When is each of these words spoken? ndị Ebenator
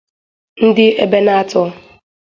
ndị 0.65 0.87
Ebenator 1.03 1.67